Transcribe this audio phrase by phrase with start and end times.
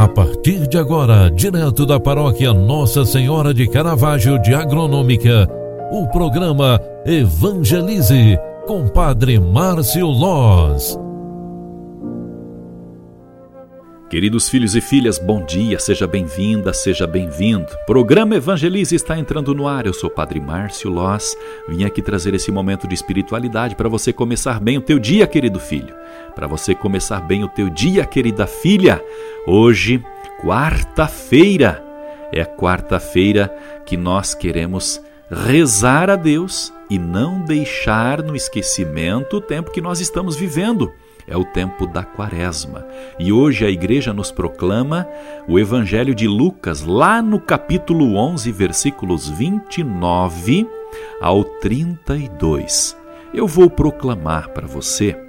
[0.00, 5.46] A partir de agora, direto da paróquia Nossa Senhora de Caravaggio de Agronômica,
[5.92, 10.98] o programa Evangelize com Padre Márcio Loz.
[14.08, 17.68] Queridos filhos e filhas, bom dia, seja bem-vinda, seja bem-vindo.
[17.86, 19.84] Programa Evangelize está entrando no ar.
[19.84, 21.36] Eu sou Padre Márcio Loz.
[21.68, 25.60] Vim aqui trazer esse momento de espiritualidade para você começar bem o teu dia, querido
[25.60, 25.99] filho.
[26.40, 29.04] Para você começar bem o teu dia, querida filha.
[29.46, 30.02] Hoje,
[30.40, 31.84] quarta-feira,
[32.32, 39.70] é quarta-feira que nós queremos rezar a Deus e não deixar no esquecimento o tempo
[39.70, 40.90] que nós estamos vivendo.
[41.28, 42.86] É o tempo da quaresma.
[43.18, 45.06] E hoje a igreja nos proclama
[45.46, 50.66] o Evangelho de Lucas, lá no capítulo 11, versículos 29
[51.20, 52.96] ao 32.
[53.34, 55.28] Eu vou proclamar para você.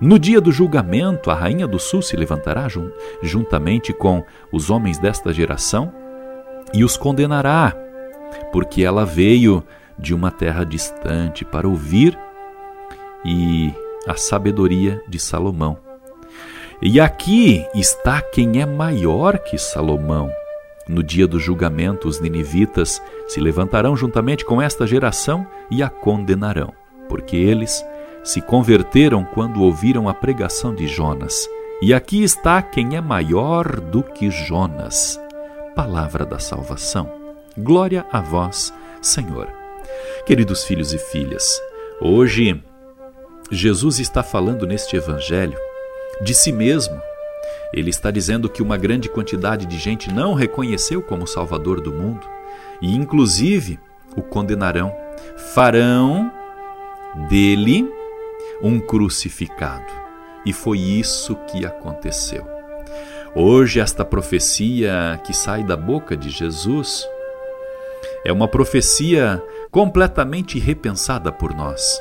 [0.00, 2.66] No dia do julgamento, a rainha do sul se levantará
[3.22, 5.92] juntamente com os homens desta geração
[6.72, 7.76] e os condenará
[8.52, 9.62] porque ela veio
[9.98, 12.18] de uma terra distante para ouvir
[13.24, 13.72] e
[14.06, 15.78] a sabedoria de Salomão.
[16.80, 20.30] E aqui está quem é maior que Salomão.
[20.88, 26.72] No dia do julgamento, os ninivitas se levantarão juntamente com esta geração e a condenarão,
[27.08, 27.84] porque eles
[28.22, 31.48] se converteram quando ouviram a pregação de Jonas.
[31.82, 35.18] E aqui está quem é maior do que Jonas.
[35.74, 37.10] Palavra da salvação.
[37.56, 39.48] Glória a vós, Senhor.
[40.26, 41.60] Queridos filhos e filhas,
[42.00, 42.62] hoje
[43.50, 45.58] Jesus está falando neste evangelho
[46.22, 47.00] de si mesmo.
[47.72, 52.26] Ele está dizendo que uma grande quantidade de gente não reconheceu como Salvador do mundo
[52.82, 53.78] e, inclusive,
[54.16, 54.94] o condenarão.
[55.54, 56.30] Farão
[57.28, 57.88] dele
[58.62, 59.92] um crucificado.
[60.44, 62.46] E foi isso que aconteceu.
[63.34, 67.06] Hoje, esta profecia que sai da boca de Jesus
[68.24, 72.00] é uma profecia completamente repensada por nós.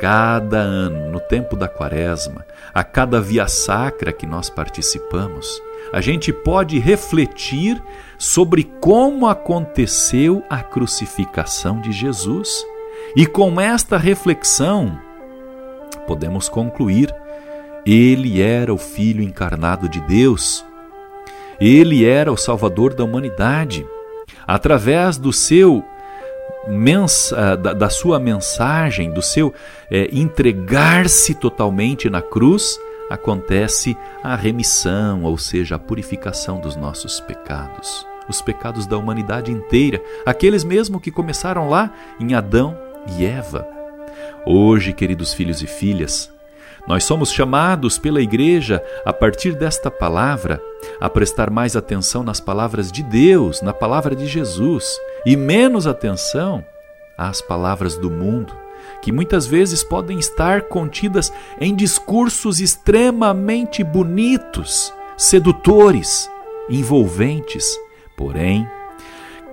[0.00, 2.44] Cada ano, no tempo da quaresma,
[2.74, 5.62] a cada via sacra que nós participamos,
[5.92, 7.80] a gente pode refletir
[8.18, 12.66] sobre como aconteceu a crucificação de Jesus.
[13.14, 14.98] E com esta reflexão,
[16.06, 17.14] podemos concluir:
[17.84, 20.64] ele era o Filho encarnado de Deus,
[21.60, 23.86] ele era o Salvador da humanidade.
[24.46, 25.82] Através do seu
[26.68, 29.52] mensa, da, da sua mensagem, do seu
[29.90, 32.78] é, entregar-se totalmente na cruz,
[33.10, 40.00] acontece a remissão, ou seja, a purificação dos nossos pecados, os pecados da humanidade inteira,
[40.24, 42.76] aqueles mesmo que começaram lá em Adão
[43.18, 43.73] e Eva.
[44.46, 46.30] Hoje, queridos filhos e filhas,
[46.86, 50.60] nós somos chamados pela Igreja, a partir desta palavra,
[51.00, 56.62] a prestar mais atenção nas palavras de Deus, na palavra de Jesus, e menos atenção
[57.16, 58.54] às palavras do mundo,
[59.00, 66.30] que muitas vezes podem estar contidas em discursos extremamente bonitos, sedutores,
[66.68, 67.78] envolventes.
[68.14, 68.68] Porém,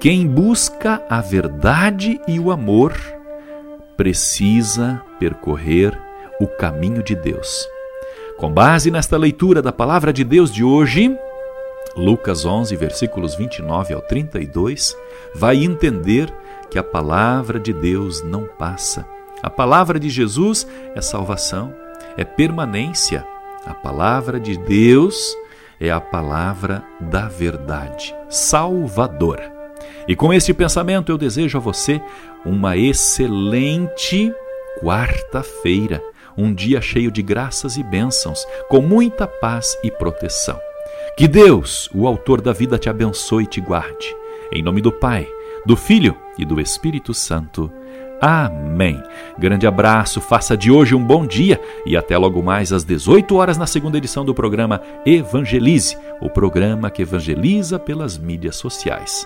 [0.02, 2.94] quem busca a verdade e o amor
[4.02, 5.96] precisa percorrer
[6.40, 7.70] o caminho de Deus.
[8.36, 11.16] Com base nesta leitura da palavra de Deus de hoje,
[11.96, 14.98] Lucas 11, versículos 29 ao 32,
[15.36, 16.34] vai entender
[16.72, 19.06] que a palavra de Deus não passa.
[19.44, 21.72] A palavra de Jesus é salvação,
[22.18, 23.24] é permanência.
[23.68, 25.38] A palavra de Deus
[25.80, 29.61] é a palavra da verdade, salvadora.
[30.12, 32.02] E com este pensamento eu desejo a você
[32.44, 34.30] uma excelente
[34.82, 36.04] quarta-feira
[36.38, 40.60] um dia cheio de graças e bênçãos, com muita paz e proteção.
[41.16, 44.14] Que Deus, o Autor da vida, te abençoe e te guarde.
[44.52, 45.26] Em nome do Pai,
[45.66, 47.72] do Filho e do Espírito Santo.
[48.20, 49.02] Amém.
[49.40, 53.58] Grande abraço, faça de hoje um bom dia e até logo mais às 18 horas
[53.58, 59.26] na segunda edição do programa Evangelize, o programa que evangeliza pelas mídias sociais.